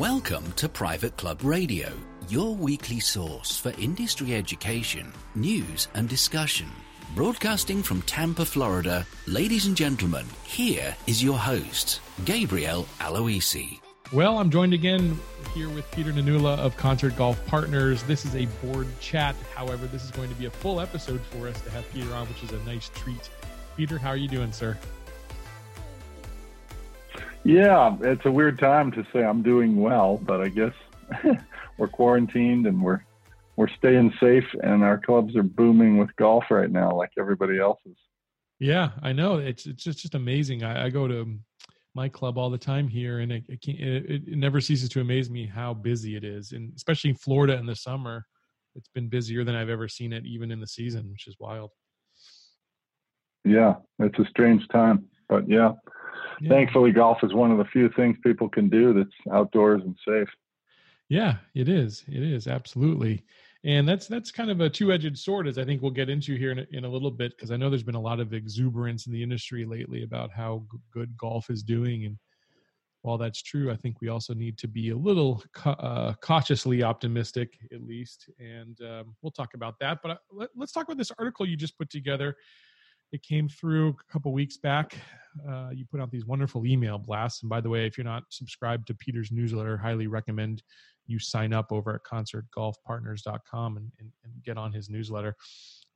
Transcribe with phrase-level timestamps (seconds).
[0.00, 1.92] Welcome to Private Club Radio,
[2.30, 6.68] your weekly source for industry education, news, and discussion.
[7.14, 13.78] Broadcasting from Tampa, Florida, ladies and gentlemen, here is your host, Gabriel Aloisi.
[14.10, 15.20] Well, I'm joined again
[15.52, 18.02] here with Peter Nanula of Concert Golf Partners.
[18.04, 19.36] This is a board chat.
[19.54, 22.26] However, this is going to be a full episode for us to have Peter on,
[22.26, 23.28] which is a nice treat.
[23.76, 24.78] Peter, how are you doing, sir?
[27.44, 30.74] Yeah, it's a weird time to say I'm doing well, but I guess
[31.78, 33.00] we're quarantined and we're
[33.56, 37.96] we're staying safe, and our clubs are booming with golf right now, like everybody else's.
[38.58, 39.36] Yeah, I know.
[39.36, 40.62] It's it's just, just amazing.
[40.62, 41.38] I, I go to
[41.94, 45.28] my club all the time here, and it, it, it, it never ceases to amaze
[45.28, 48.24] me how busy it is, and especially in Florida in the summer,
[48.76, 51.70] it's been busier than I've ever seen it, even in the season, which is wild.
[53.44, 55.72] Yeah, it's a strange time, but yeah,
[56.40, 56.48] yeah.
[56.48, 60.28] thankfully, golf is one of the few things people can do that's outdoors and safe.
[61.08, 62.04] Yeah, it is.
[62.08, 63.24] It is absolutely
[63.64, 66.50] and that's that's kind of a two-edged sword as i think we'll get into here
[66.52, 69.06] in a, in a little bit because i know there's been a lot of exuberance
[69.06, 72.16] in the industry lately about how g- good golf is doing and
[73.02, 77.58] while that's true i think we also need to be a little uh, cautiously optimistic
[77.72, 81.12] at least and um, we'll talk about that but uh, let, us talk about this
[81.18, 82.36] article you just put together
[83.12, 84.96] it came through a couple weeks back
[85.48, 88.24] uh, you put out these wonderful email blasts and by the way if you're not
[88.30, 90.62] subscribed to peter's newsletter highly recommend
[91.10, 95.36] you sign up over at concertgolfpartners.com and, and, and get on his newsletter.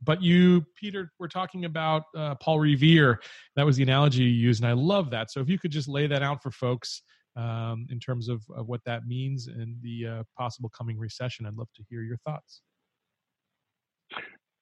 [0.02, 3.20] But you, Peter, we're talking about uh, Paul Revere.
[3.56, 5.30] That was the analogy you used, and I love that.
[5.30, 7.02] So if you could just lay that out for folks
[7.36, 11.54] um, in terms of, of, what that means and the uh, possible coming recession, I'd
[11.54, 12.60] love to hear your thoughts.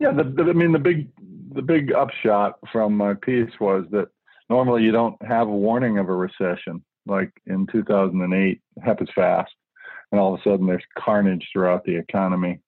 [0.02, 1.06] Yeah, the, the, I mean the big
[1.54, 4.08] the big upshot from my piece was that
[4.50, 9.52] normally you don't have a warning of a recession like in 2008 happens fast
[10.10, 12.58] and all of a sudden there's carnage throughout the economy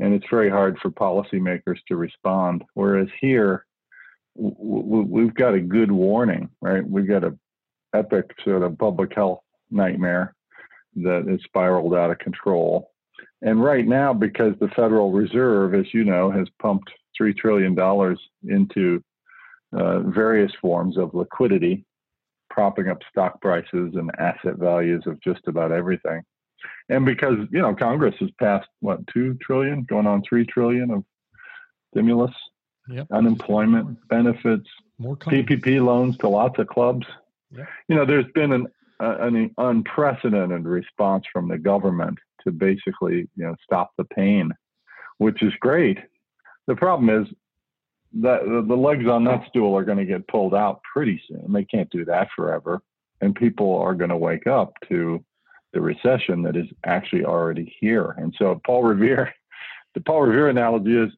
[0.00, 2.62] and it's very hard for policymakers to respond.
[2.74, 3.64] Whereas here
[4.34, 6.86] we've got a good warning right?
[6.86, 7.34] We've got a
[7.94, 10.34] epic sort of public health nightmare
[10.96, 12.90] that has spiraled out of control
[13.42, 17.76] and right now because the federal reserve as you know has pumped $3 trillion
[18.48, 19.02] into
[19.72, 21.84] uh, various forms of liquidity
[22.50, 26.22] propping up stock prices and asset values of just about everything
[26.88, 31.04] and because you know Congress has passed what two trillion, going on three trillion of
[31.92, 32.34] stimulus,
[32.88, 33.06] yep.
[33.10, 37.06] unemployment benefits, more PPP loans to lots of clubs.
[37.50, 37.68] Yep.
[37.88, 38.66] You know, there's been an
[39.00, 44.50] uh, an unprecedented response from the government to basically you know stop the pain,
[45.18, 45.98] which is great.
[46.66, 47.28] The problem is
[48.20, 51.52] that the legs on that stool are going to get pulled out pretty soon.
[51.52, 52.80] They can't do that forever,
[53.20, 55.22] and people are going to wake up to
[55.72, 58.14] the recession that is actually already here.
[58.16, 59.32] And so Paul Revere,
[59.94, 61.12] the Paul Revere analogy is,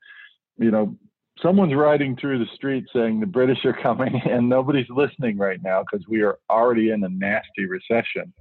[0.58, 0.96] you know,
[1.40, 5.82] someone's riding through the street saying the British are coming and nobody's listening right now
[5.82, 8.32] because we are already in a nasty recession.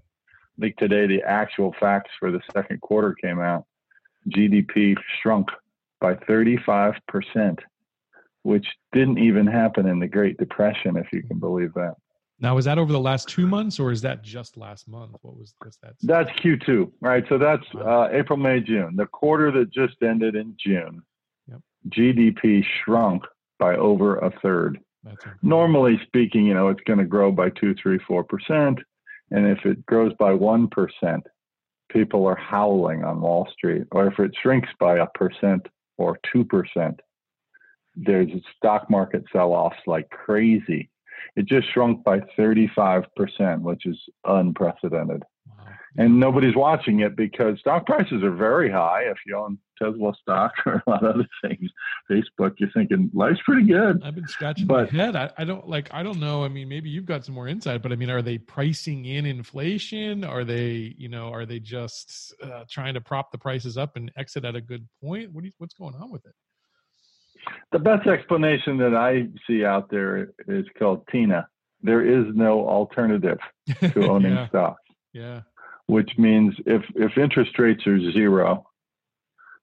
[0.57, 3.65] I think today the actual facts for the second quarter came out.
[4.29, 5.49] GDP shrunk
[6.01, 7.59] by 35%,
[8.43, 11.95] which didn't even happen in the Great Depression, if you can believe that.
[12.39, 15.15] Now, is that over the last two months, or is that just last month?
[15.21, 15.95] What was that?
[16.03, 17.23] That's Q2, right?
[17.29, 18.95] So that's uh, April, May, June.
[18.95, 21.01] The quarter that just ended in June,
[21.49, 21.61] yep.
[21.89, 23.23] GDP shrunk
[23.57, 24.79] by over a third.
[25.41, 28.79] Normally speaking, you know, it's going to grow by two, three, four percent,
[29.31, 31.25] and if it grows by one percent,
[31.89, 33.83] people are howling on Wall Street.
[33.91, 35.67] Or if it shrinks by a percent
[35.97, 36.99] or two percent,
[37.95, 40.89] there's stock market sell-offs like crazy
[41.35, 45.23] it just shrunk by 35%, which is unprecedented.
[45.95, 49.03] And nobody's watching it because stock prices are very high.
[49.03, 51.69] If you own Tesla stock or a lot of other things,
[52.09, 54.01] Facebook, you're thinking life's pretty good.
[54.03, 55.15] I've been scratching but, my head.
[55.15, 55.89] I, I don't like.
[55.93, 56.43] I don't know.
[56.43, 59.25] I mean, maybe you've got some more insight, but I mean, are they pricing in
[59.25, 60.23] inflation?
[60.23, 64.11] Are they, you know, are they just uh, trying to prop the prices up and
[64.17, 65.31] exit at a good point?
[65.31, 66.33] What you, what's going on with it?
[67.71, 71.47] The best explanation that I see out there is called TINA.
[71.81, 73.37] There is no alternative
[73.79, 74.47] to owning yeah.
[74.49, 74.81] stocks.
[75.13, 75.41] Yeah.
[75.87, 78.67] Which means if if interest rates are zero,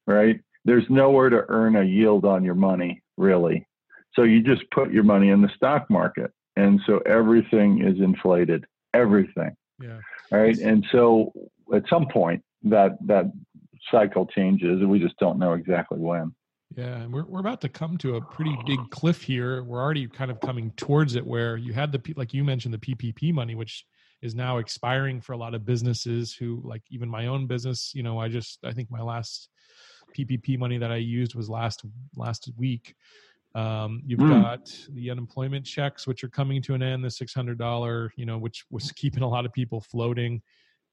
[0.06, 0.40] right?
[0.64, 3.66] There's nowhere to earn a yield on your money, really.
[4.14, 6.30] So you just put your money in the stock market.
[6.56, 8.64] And so everything is inflated.
[8.94, 9.56] Everything.
[9.82, 10.00] Yeah.
[10.30, 10.56] Right.
[10.58, 11.32] And so
[11.74, 13.30] at some point that that
[13.90, 16.32] cycle changes and we just don't know exactly when.
[16.76, 19.62] Yeah, and we're we're about to come to a pretty big cliff here.
[19.62, 22.78] We're already kind of coming towards it, where you had the like you mentioned the
[22.78, 23.84] PPP money, which
[24.24, 28.02] is now expiring for a lot of businesses who like even my own business you
[28.02, 29.50] know i just i think my last
[30.16, 31.84] ppp money that i used was last
[32.16, 32.94] last week
[33.56, 34.42] um, you've mm.
[34.42, 38.64] got the unemployment checks which are coming to an end the $600 you know which
[38.70, 40.42] was keeping a lot of people floating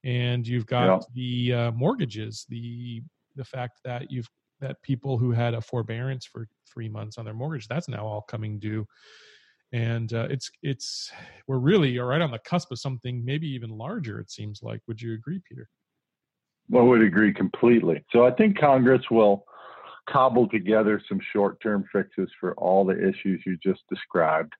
[0.04, 1.00] and you've got yeah.
[1.16, 3.02] the uh, mortgages the
[3.36, 4.30] the fact that you've
[4.60, 8.22] that people who had a forbearance for three months on their mortgage that's now all
[8.22, 8.86] coming due
[9.74, 11.12] and uh, it's it's
[11.48, 15.02] we're really right on the cusp of something maybe even larger it seems like would
[15.02, 15.70] you agree peter
[16.72, 18.04] well, I would agree completely.
[18.12, 19.44] So I think Congress will
[20.10, 24.54] cobble together some short-term fixes for all the issues you just described,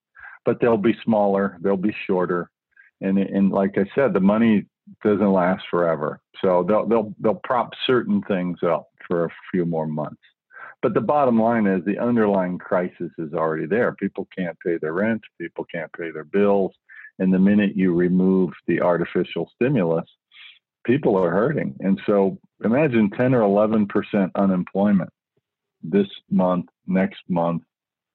[0.46, 2.52] but they'll be smaller, they'll be shorter,
[3.00, 4.66] and and like I said, the money
[5.04, 6.20] doesn't last forever.
[6.42, 10.22] So they'll they'll they'll prop certain things up for a few more months.
[10.82, 13.94] But the bottom line is the underlying crisis is already there.
[13.94, 16.74] People can't pay their rent, people can't pay their bills.
[17.20, 20.10] And the minute you remove the artificial stimulus,
[20.86, 21.76] people are hurting.
[21.82, 25.10] And so imagine 10 or 11% unemployment
[25.84, 27.64] this month, next month,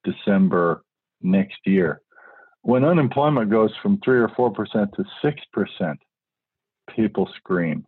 [0.04, 0.82] December,
[1.22, 2.00] next year.
[2.62, 5.94] When unemployment goes from 3 or 4% to 6%,
[6.94, 7.86] people scream.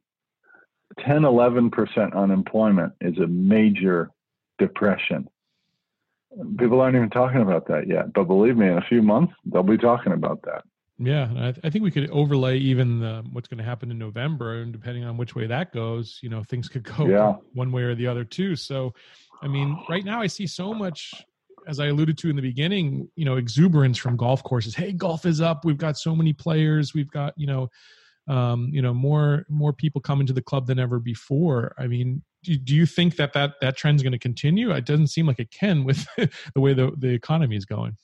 [1.05, 4.11] 10, 11% unemployment is a major
[4.59, 5.29] depression.
[6.59, 9.63] People aren't even talking about that yet, but believe me, in a few months, they'll
[9.63, 10.63] be talking about that.
[10.99, 13.99] Yeah, I, th- I, think we could overlay even the, what's going to happen in
[13.99, 17.35] November, and depending on which way that goes, you know, things could go yeah.
[17.55, 18.57] one way or the other too.
[18.57, 18.95] So,
[19.41, 21.15] I mean, right now I see so much,
[21.69, 24.75] as I alluded to in the beginning, you know, exuberance from golf courses.
[24.75, 25.65] Hey, golf is up.
[25.65, 26.95] We've got so many players.
[26.95, 27.69] We've got you know,
[28.27, 31.75] um, you know, more more people coming to the club than ever before.
[31.79, 34.70] I mean, do, you think that that that trend is going to continue?
[34.70, 37.96] It doesn't seem like it can with the way the the economy is going.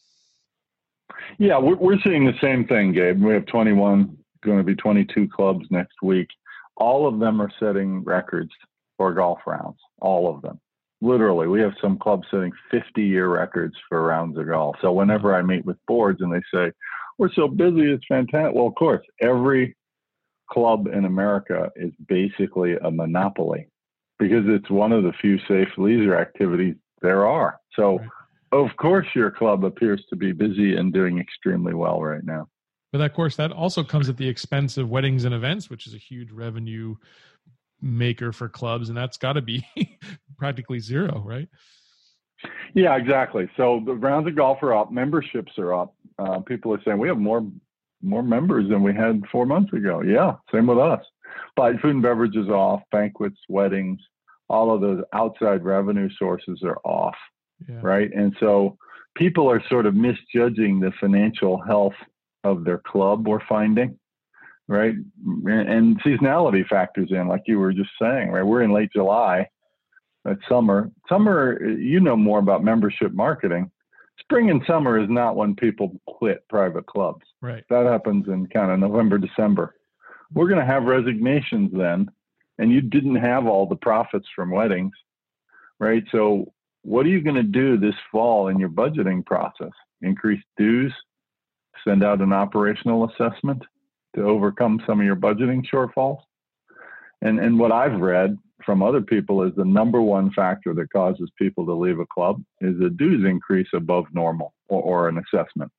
[1.38, 3.22] Yeah, we're, we're seeing the same thing, Gabe.
[3.22, 6.28] We have 21, going to be 22 clubs next week.
[6.76, 8.50] All of them are setting records
[8.96, 9.78] for golf rounds.
[10.00, 10.60] All of them.
[11.00, 14.76] Literally, we have some clubs setting 50 year records for rounds of golf.
[14.80, 16.72] So whenever I meet with boards and they say,
[17.18, 18.54] we're so busy, it's fantastic.
[18.54, 19.76] Well, of course, every
[20.50, 23.68] club in America is basically a monopoly
[24.28, 27.58] because it's one of the few safe leisure activities there are.
[27.76, 28.08] So right
[28.54, 32.48] of course your club appears to be busy and doing extremely well right now.
[32.92, 35.94] But of course, that also comes at the expense of weddings and events, which is
[35.94, 36.94] a huge revenue
[37.80, 39.66] maker for clubs, and that's got to be
[40.38, 41.48] practically zero, right?
[42.74, 43.50] Yeah, exactly.
[43.56, 45.94] So the rounds of golf are up, memberships are up.
[46.18, 47.44] Uh, people are saying we have more
[48.00, 50.02] more members than we had four months ago.
[50.02, 51.02] Yeah, same with us.
[51.56, 53.98] But food and beverage is off, banquets, weddings,
[54.54, 57.16] all of those outside revenue sources are off
[57.68, 57.80] yeah.
[57.82, 58.10] right?
[58.12, 58.76] And so
[59.16, 61.94] people are sort of misjudging the financial health
[62.42, 63.26] of their club.
[63.26, 63.98] We're finding,
[64.68, 64.94] right?
[65.24, 68.42] And seasonality factors in, like you were just saying, right?
[68.42, 69.48] We're in late July.
[70.26, 70.90] It's summer.
[71.08, 73.70] Summer, you know more about membership marketing.
[74.20, 77.24] Spring and summer is not when people quit private clubs.
[77.42, 77.64] Right.
[77.68, 79.74] That happens in kind of November, December.
[80.32, 82.08] We're going to have resignations then,
[82.58, 84.92] and you didn't have all the profits from weddings,
[85.80, 86.04] right?
[86.12, 86.52] So
[86.82, 89.72] what are you going to do this fall in your budgeting process?
[90.02, 90.92] Increase dues,
[91.86, 93.62] send out an operational assessment
[94.14, 96.20] to overcome some of your budgeting shortfalls.
[97.22, 101.30] And, and what I've read from other people is the number one factor that causes
[101.38, 105.70] people to leave a club is a dues increase above normal or, or an assessment.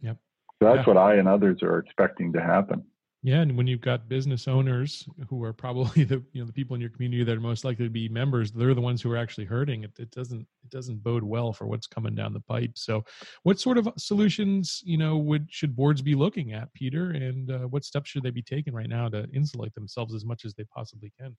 [0.00, 0.16] Yep.
[0.58, 0.94] So that's yeah.
[0.94, 2.84] what I and others are expecting to happen.
[3.26, 6.76] Yeah, and when you've got business owners who are probably the you know the people
[6.76, 9.16] in your community that are most likely to be members, they're the ones who are
[9.16, 9.82] actually hurting.
[9.82, 12.70] It, it doesn't it doesn't bode well for what's coming down the pipe.
[12.76, 13.04] So,
[13.42, 17.58] what sort of solutions you know would should boards be looking at, Peter, and uh,
[17.62, 20.64] what steps should they be taking right now to insulate themselves as much as they
[20.72, 21.36] possibly can?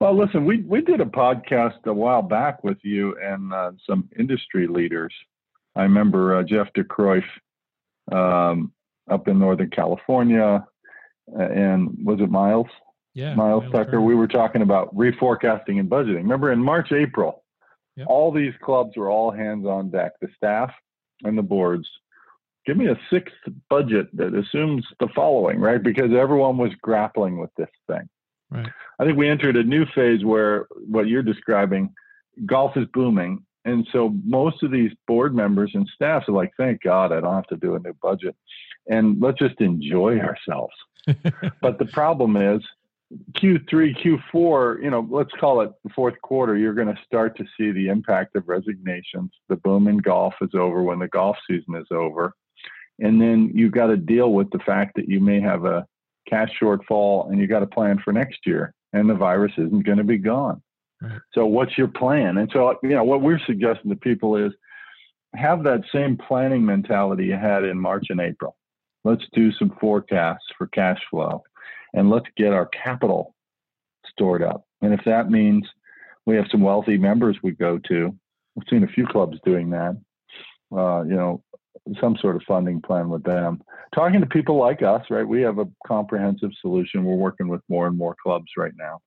[0.00, 4.08] Well, listen, we we did a podcast a while back with you and uh, some
[4.18, 5.14] industry leaders.
[5.76, 7.22] I remember uh, Jeff DeCroix.
[8.10, 8.72] Um,
[9.10, 10.64] up in Northern California,
[11.28, 12.66] and was it Miles?
[13.14, 14.00] Yeah, Miles, Miles Tucker.
[14.00, 16.16] We were talking about reforecasting and budgeting.
[16.16, 17.44] Remember in March, April,
[17.96, 18.06] yep.
[18.08, 20.12] all these clubs were all hands on deck.
[20.20, 20.70] The staff
[21.22, 21.88] and the boards.
[22.66, 23.34] Give me a sixth
[23.68, 25.82] budget that assumes the following, right?
[25.82, 28.08] Because everyone was grappling with this thing.
[28.50, 28.68] Right.
[28.98, 31.94] I think we entered a new phase where what you're describing,
[32.46, 36.82] golf is booming, and so most of these board members and staffs are like, thank
[36.82, 38.34] God I don't have to do a new budget
[38.88, 40.74] and let's just enjoy ourselves.
[41.60, 42.62] but the problem is
[43.32, 47.44] Q3, Q4, you know, let's call it the fourth quarter, you're going to start to
[47.56, 49.32] see the impact of resignations.
[49.48, 52.34] The boom in golf is over when the golf season is over.
[53.00, 55.86] And then you've got to deal with the fact that you may have a
[56.28, 59.98] cash shortfall and you've got to plan for next year and the virus isn't going
[59.98, 60.62] to be gone.
[61.02, 61.20] Right.
[61.32, 62.38] So what's your plan?
[62.38, 64.52] And so, you know, what we're suggesting to people is
[65.34, 68.56] have that same planning mentality you had in March and April.
[69.04, 71.42] Let's do some forecasts for cash flow
[71.94, 73.34] and let's get our capital
[74.08, 74.64] stored up.
[74.82, 75.66] And if that means
[76.26, 78.14] we have some wealthy members we go to,
[78.54, 79.96] we've seen a few clubs doing that.
[80.72, 81.42] Uh, you know,
[82.00, 83.60] some sort of funding plan with them.
[83.94, 85.26] Talking to people like us, right?
[85.26, 87.04] We have a comprehensive solution.
[87.04, 89.00] We're working with more and more clubs right now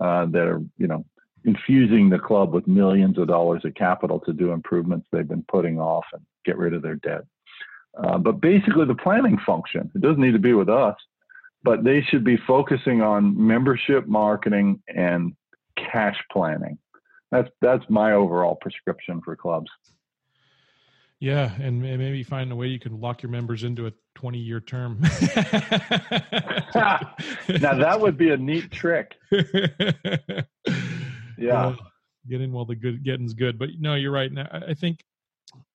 [0.00, 1.04] uh, that are, you know,
[1.46, 5.78] infusing the club with millions of dollars of capital to do improvements they've been putting
[5.78, 7.22] off and get rid of their debt.
[7.96, 10.96] Uh, but basically, the planning function, it doesn't need to be with us,
[11.62, 15.34] but they should be focusing on membership marketing and
[15.76, 16.76] cash planning.
[17.30, 19.70] That's that's my overall prescription for clubs.
[21.18, 24.60] Yeah, and maybe find a way you can lock your members into a 20 year
[24.60, 25.00] term.
[26.74, 26.98] now
[27.78, 29.16] that would be a neat trick.
[31.38, 31.68] Yeah.
[31.68, 31.76] Uh,
[32.28, 33.58] get in while the good getting's good.
[33.58, 34.32] But no, you're right.
[34.32, 35.04] Now I think,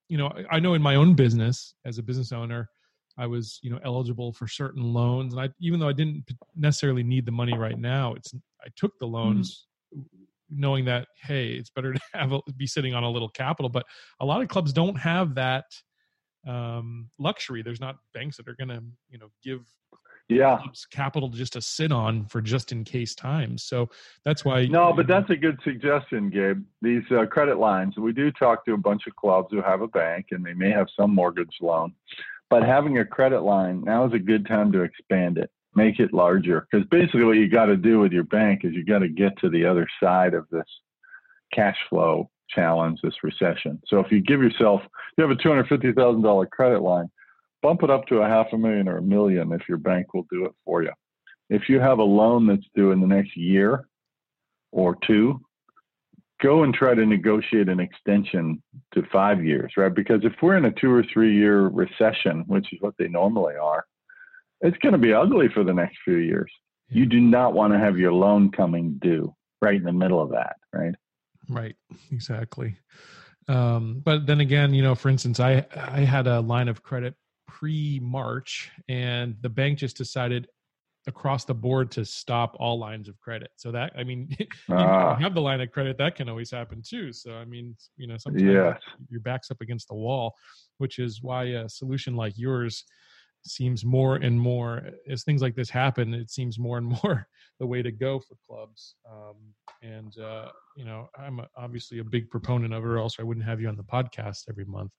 [0.09, 2.69] you know, I know in my own business as a business owner,
[3.17, 7.03] I was, you know, eligible for certain loans, and I, even though I didn't necessarily
[7.03, 9.15] need the money right now, it's I took the mm-hmm.
[9.15, 10.23] loans, mm-hmm.
[10.49, 13.69] knowing that hey, it's better to have a, be sitting on a little capital.
[13.69, 13.85] But
[14.19, 15.65] a lot of clubs don't have that
[16.47, 17.61] um, luxury.
[17.61, 19.61] There's not banks that are going to, you know, give
[20.31, 20.59] yeah.
[20.91, 23.89] capital just to sit on for just in case times so
[24.25, 27.95] that's why no but that's a good suggestion gabe these uh, credit lines.
[27.97, 30.71] We do talk to a bunch of clubs who have a bank and they may
[30.71, 31.93] have some mortgage loan
[32.49, 36.13] but having a credit line now is a good time to expand it make it
[36.13, 39.09] larger because basically what you got to do with your bank is you got to
[39.09, 40.67] get to the other side of this
[41.53, 43.81] cash flow challenge this recession.
[43.87, 44.81] So if you give yourself
[45.17, 47.09] you have a $250000 credit line
[47.61, 50.25] bump it up to a half a million or a million if your bank will
[50.31, 50.91] do it for you.
[51.49, 53.87] If you have a loan that's due in the next year
[54.71, 55.41] or two,
[56.41, 58.61] go and try to negotiate an extension
[58.93, 59.93] to five years, right?
[59.93, 63.55] Because if we're in a two or three year recession, which is what they normally
[63.55, 63.85] are,
[64.61, 66.51] it's going to be ugly for the next few years.
[66.89, 70.31] You do not want to have your loan coming due right in the middle of
[70.31, 70.95] that, right?
[71.49, 71.75] Right,
[72.11, 72.77] exactly.
[73.47, 77.15] Um, but then again, you know, for instance, I I had a line of credit
[77.61, 80.47] pre March, and the bank just decided
[81.07, 83.51] across the board to stop all lines of credit.
[83.55, 84.35] So that I mean,
[84.71, 85.15] ah.
[85.17, 87.13] you have the line of credit that can always happen too.
[87.13, 88.79] So I mean, you know, sometimes yes.
[89.09, 90.33] your back's up against the wall,
[90.79, 92.83] which is why a solution like yours
[93.43, 96.15] seems more and more as things like this happen.
[96.15, 97.27] It seems more and more
[97.59, 98.95] the way to go for clubs.
[99.07, 99.35] Um,
[99.83, 103.45] and uh, you know, I'm obviously a big proponent of it, or else I wouldn't
[103.45, 104.91] have you on the podcast every month.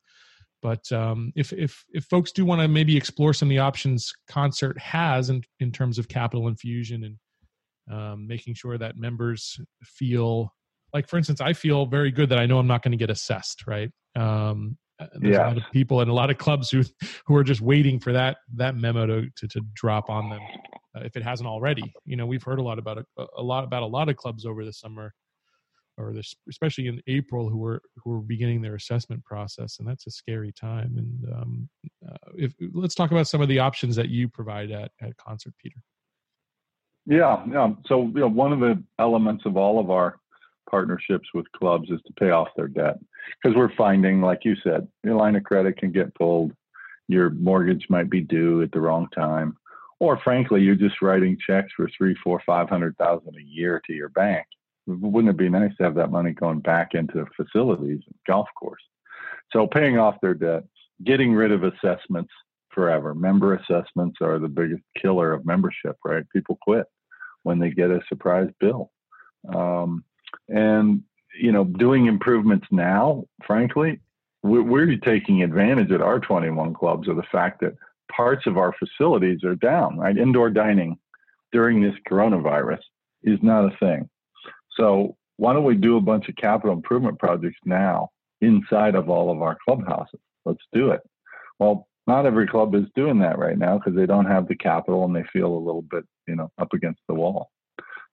[0.62, 4.12] But um, if if if folks do want to maybe explore some of the options
[4.28, 7.16] Concert has in in terms of capital infusion and
[7.92, 10.54] um, making sure that members feel
[10.92, 13.10] like, for instance, I feel very good that I know I'm not going to get
[13.10, 13.90] assessed, right?
[14.14, 15.46] Um, uh, there's yeah.
[15.46, 16.84] a lot of people and a lot of clubs who
[17.26, 20.40] who are just waiting for that that memo to to, to drop on them
[20.96, 21.92] uh, if it hasn't already.
[22.04, 24.46] You know, we've heard a lot about a, a lot about a lot of clubs
[24.46, 25.12] over the summer
[25.98, 26.14] or
[26.48, 30.52] especially in April, who were who were beginning their assessment process, and that's a scary
[30.52, 30.94] time.
[30.96, 31.68] And um,
[32.06, 35.54] uh, if let's talk about some of the options that you provide at at Concert,
[35.62, 35.76] Peter.
[37.06, 37.72] Yeah, yeah.
[37.86, 40.18] So you know, one of the elements of all of our
[40.70, 42.98] partnerships with clubs is to pay off their debt
[43.42, 46.52] because we're finding, like you said, your line of credit can get pulled,
[47.08, 49.56] your mortgage might be due at the wrong time,
[50.00, 53.92] or frankly, you're just writing checks for three, four, five hundred thousand a year to
[53.92, 54.46] your bank
[54.86, 58.82] wouldn't it be nice to have that money going back into facilities and golf course?
[59.52, 60.64] So paying off their debt,
[61.04, 62.32] getting rid of assessments
[62.70, 63.14] forever.
[63.14, 66.28] Member assessments are the biggest killer of membership, right?
[66.30, 66.86] People quit
[67.42, 68.90] when they get a surprise bill.
[69.54, 70.04] Um,
[70.48, 71.02] and,
[71.38, 74.00] you know, doing improvements now, frankly,
[74.42, 77.76] we're, we're taking advantage at our 21 clubs of the fact that
[78.10, 80.16] parts of our facilities are down, right?
[80.16, 80.96] Indoor dining
[81.52, 82.80] during this coronavirus
[83.22, 84.08] is not a thing.
[84.76, 88.10] So why don't we do a bunch of capital improvement projects now
[88.40, 90.20] inside of all of our clubhouses?
[90.44, 91.00] Let's do it.
[91.58, 95.04] Well, not every club is doing that right now because they don't have the capital
[95.04, 97.50] and they feel a little bit, you know, up against the wall.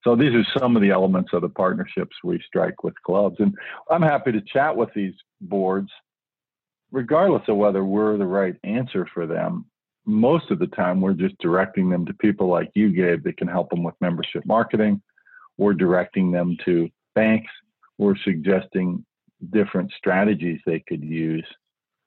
[0.04, 3.38] So these are some of the elements of the partnerships we strike with clubs.
[3.40, 3.54] And
[3.90, 5.90] I'm happy to chat with these boards,
[6.92, 9.66] regardless of whether we're the right answer for them.
[10.06, 13.48] Most of the time, we're just directing them to people like you, Gabe, that can
[13.48, 15.02] help them with membership marketing,
[15.60, 17.52] we're directing them to banks.
[17.98, 19.06] We're suggesting
[19.52, 21.46] different strategies they could use,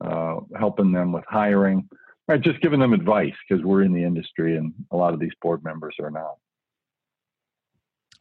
[0.02, 1.88] uh, helping them with hiring.
[2.28, 5.32] Right, just giving them advice because we're in the industry and a lot of these
[5.42, 6.36] board members are not.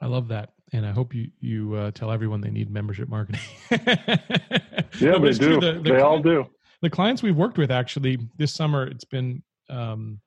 [0.02, 3.42] I love that, and I hope you you uh, tell everyone they need membership marketing.
[3.72, 5.60] yeah, they do.
[5.62, 6.48] The, the they all do.
[6.82, 10.20] The clients we've worked with actually this summer, it's been um,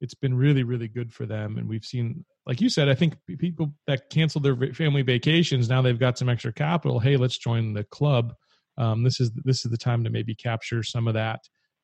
[0.00, 3.14] it's been really really good for them, and we've seen, like you said, I think
[3.38, 6.98] people that canceled their family vacations now they've got some extra capital.
[6.98, 8.34] Hey, let's join the club.
[8.78, 11.40] Um, this is this is the time to maybe capture some of that,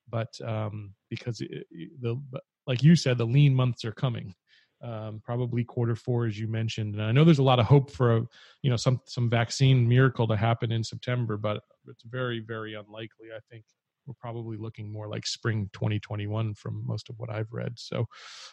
[0.08, 1.66] but um, because it,
[2.00, 2.20] the
[2.66, 4.34] like you said, the lean months are coming
[4.82, 6.94] um, probably quarter four, as you mentioned.
[6.94, 8.22] And I know there's a lot of hope for a,
[8.62, 13.28] you know, some some vaccine miracle to happen in September, but it's very very unlikely.
[13.34, 13.64] I think
[14.06, 17.72] we're probably looking more like spring 2021 from most of what I've read.
[17.76, 18.06] So,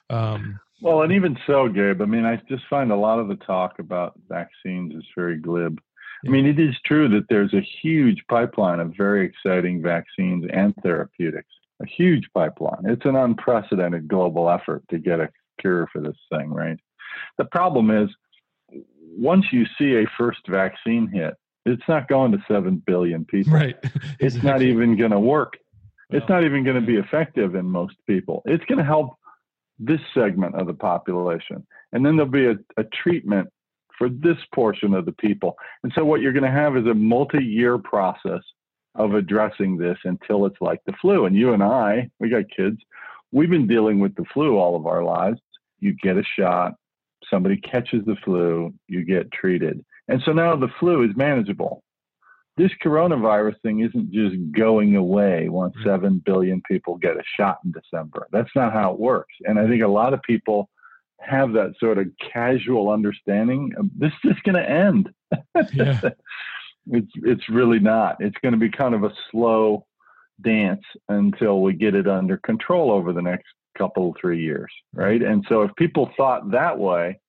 [0.09, 3.35] um, well, and even so, Gabe, I mean, I just find a lot of the
[3.35, 5.79] talk about vaccines is very glib.
[6.25, 10.73] I mean, it is true that there's a huge pipeline of very exciting vaccines and
[10.81, 11.49] therapeutics,
[11.81, 12.85] a huge pipeline.
[12.85, 15.29] It's an unprecedented global effort to get a
[15.59, 16.77] cure for this thing, right?
[17.37, 18.09] The problem is,
[19.15, 23.53] once you see a first vaccine hit, it's not going to 7 billion people.
[23.53, 23.77] Right.
[24.19, 25.57] it's not even going to work.
[26.09, 28.41] Well, it's not even going to be effective in most people.
[28.45, 29.15] It's going to help
[29.79, 31.65] this segment of the population.
[31.91, 33.49] And then there'll be a, a treatment
[33.97, 35.55] for this portion of the people.
[35.83, 38.41] And so what you're going to have is a multi year process
[38.95, 41.25] of addressing this until it's like the flu.
[41.25, 42.77] And you and I, we got kids,
[43.31, 45.39] we've been dealing with the flu all of our lives.
[45.79, 46.73] You get a shot,
[47.29, 49.83] somebody catches the flu, you get treated.
[50.07, 51.83] And so now the flu is manageable.
[52.55, 55.89] This coronavirus thing isn't just going away once mm-hmm.
[55.89, 58.27] 7 billion people get a shot in December.
[58.31, 59.33] That's not how it works.
[59.45, 60.69] And I think a lot of people
[61.19, 65.09] have that sort of casual understanding of this is just going to end.
[65.73, 65.99] Yeah.
[66.91, 68.17] it's it's really not.
[68.19, 69.85] It's going to be kind of a slow
[70.41, 75.43] dance until we get it under control over the next couple three years right and
[75.49, 77.19] so if people thought that way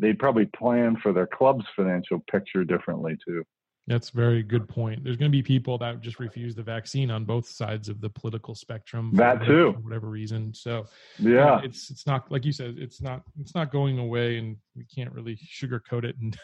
[0.00, 3.44] they'd probably plan for their club's financial picture differently too
[3.90, 5.02] that's a very good point.
[5.02, 8.08] There's going to be people that just refuse the vaccine on both sides of the
[8.08, 9.10] political spectrum.
[9.14, 10.54] that too, for whatever reason.
[10.54, 10.86] So
[11.18, 12.76] yeah, uh, it's it's not like you said.
[12.78, 16.38] It's not it's not going away, and we can't really sugarcoat it and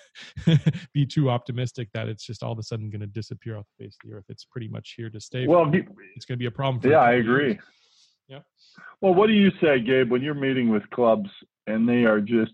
[0.93, 3.85] be too optimistic that it's just all of a sudden going to disappear off the
[3.85, 4.25] face of the earth.
[4.29, 5.47] It's pretty much here to stay.
[5.47, 5.71] Well,
[6.17, 6.81] it's going to be a problem.
[6.81, 7.53] For Yeah, I agree.
[7.53, 7.65] Years.
[8.29, 8.41] Yeah.
[9.01, 11.31] Well, what do you say, Gabe, when you're meeting with clubs
[11.69, 12.53] and they are just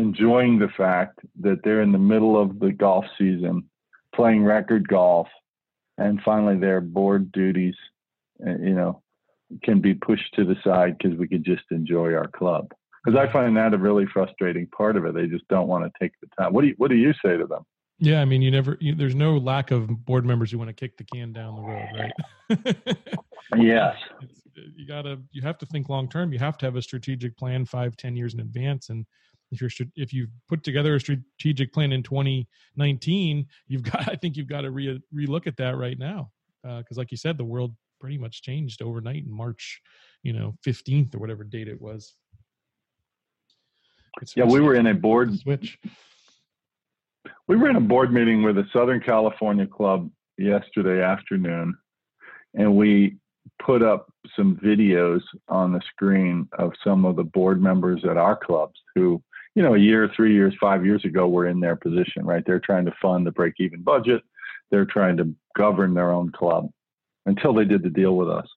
[0.00, 3.64] enjoying the fact that they're in the middle of the golf season
[4.14, 5.28] playing record golf,
[5.98, 7.74] and finally their board duties,
[8.46, 9.02] uh, you know,
[9.62, 12.68] can be pushed to the side because we could just enjoy our club.
[13.04, 15.14] Because I find that a really frustrating part of it.
[15.14, 16.52] They just don't want to take the time.
[16.52, 17.64] What do you What do you say to them?
[17.98, 18.78] Yeah, I mean, you never.
[18.80, 21.62] You, there's no lack of board members who want to kick the can down the
[21.62, 22.76] road, right?
[23.56, 23.94] yes.
[24.22, 24.42] It's,
[24.76, 25.18] you gotta.
[25.32, 26.32] You have to think long term.
[26.32, 29.06] You have to have a strategic plan five, ten years in advance, and
[29.50, 34.36] if you're if you put together a strategic plan in 2019 you've got i think
[34.36, 36.30] you've got to re relook at that right now.
[36.62, 39.80] Because uh, like you said the world pretty much changed overnight in march
[40.22, 42.14] you know 15th or whatever date it was.
[44.20, 45.78] It's yeah we were in a board switch.
[47.48, 51.76] We were in a board meeting with a southern california club yesterday afternoon
[52.54, 53.16] and we
[53.64, 58.36] put up some videos on the screen of some of the board members at our
[58.36, 59.22] clubs who
[59.54, 62.44] you know, a year, three years, five years ago were in their position, right?
[62.46, 64.22] They're trying to fund the break even budget.
[64.70, 66.68] They're trying to govern their own club
[67.26, 68.46] until they did the deal with us.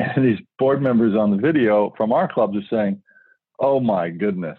[0.00, 3.02] And these board members on the video from our clubs are saying,
[3.58, 4.56] oh my goodness,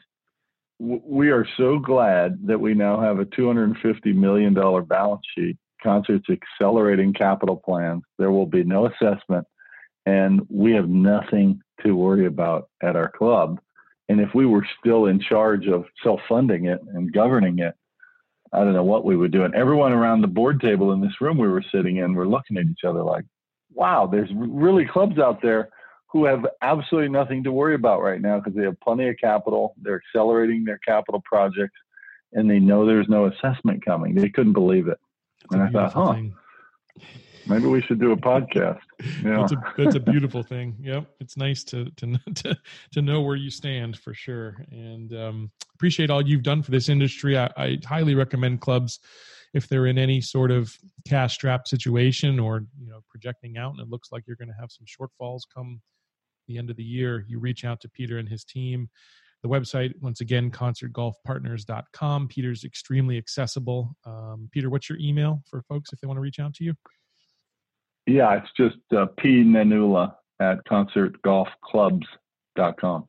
[0.80, 5.58] we are so glad that we now have a $250 million balance sheet.
[5.82, 8.04] Concert's accelerating capital plans.
[8.18, 9.48] There will be no assessment,
[10.06, 13.60] and we have nothing to worry about at our club
[14.10, 17.76] and if we were still in charge of self funding it and governing it,
[18.52, 19.44] I don't know what we would do.
[19.44, 22.58] And everyone around the board table in this room we were sitting in were looking
[22.58, 23.24] at each other like,
[23.74, 25.70] wow, there's really clubs out there
[26.08, 29.76] who have absolutely nothing to worry about right now because they have plenty of capital.
[29.80, 31.78] They're accelerating their capital projects
[32.34, 34.16] and they know there's no assessment coming.
[34.16, 35.00] They couldn't believe it.
[35.52, 36.14] That's and I thought, huh.
[36.14, 36.34] Thing.
[37.50, 38.80] Maybe we should do a podcast.
[39.24, 40.78] Yeah, that's, a, that's a beautiful thing.
[40.82, 42.58] Yep, it's nice to to to
[42.92, 46.90] to know where you stand for sure, and um, appreciate all you've done for this
[46.90, 47.38] industry.
[47.38, 49.00] I, I highly recommend clubs
[49.56, 50.72] if they're in any sort of
[51.08, 54.60] cash strap situation or you know projecting out, and it looks like you're going to
[54.60, 55.82] have some shortfalls come
[56.48, 57.26] the end of the year.
[57.28, 58.90] You reach out to Peter and his team.
[59.42, 62.28] The website, once again, concertgolfpartners.com.
[62.28, 63.96] Peter's extremely accessible.
[64.06, 66.74] Um, Peter, what's your email for folks if they want to reach out to you?
[68.10, 73.08] Yeah, it's just uh, P Nanula at concertgolfclubs.com.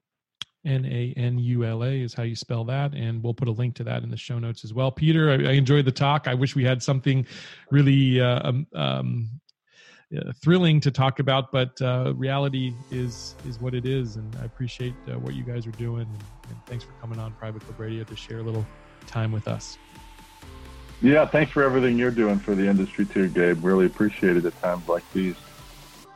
[0.66, 2.92] N A N U L A is how you spell that.
[2.92, 4.90] And we'll put a link to that in the show notes as well.
[4.90, 6.28] Peter, I, I enjoyed the talk.
[6.28, 7.26] I wish we had something
[7.70, 9.30] really uh, um, um,
[10.14, 14.16] uh, thrilling to talk about, but uh, reality is is what it is.
[14.16, 16.02] And I appreciate uh, what you guys are doing.
[16.02, 18.66] And, and thanks for coming on Private Club Radio to share a little
[19.06, 19.78] time with us.
[21.02, 23.64] Yeah, thanks for everything you're doing for the industry too, Gabe.
[23.64, 25.36] Really appreciate it at times like these.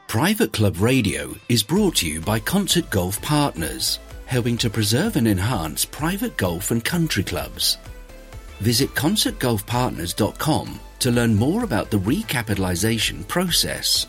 [0.09, 5.29] Private Club Radio is brought to you by Concert Golf Partners helping to preserve and
[5.29, 7.79] enhance private golf and country clubs.
[8.61, 14.07] Visit concertgolfpartners.com to learn more about the recapitalization process.